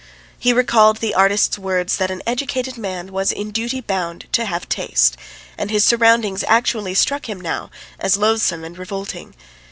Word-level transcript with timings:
He 0.39 0.51
recalled 0.51 0.97
the 0.97 1.13
artist's 1.13 1.59
words 1.59 1.97
that 1.97 2.09
an 2.09 2.23
educated 2.25 2.75
man 2.75 3.11
was 3.11 3.31
in 3.31 3.51
duty 3.51 3.81
bound 3.81 4.25
to 4.31 4.45
have 4.45 4.67
taste, 4.67 5.15
and 5.59 5.69
his 5.69 5.83
surroundings 5.85 6.43
actually 6.47 6.95
struck 6.95 7.29
him 7.29 7.39
now 7.39 7.69
as 7.99 8.17
loathsome 8.17 8.63
and 8.63 8.75
revolting. 8.79 9.35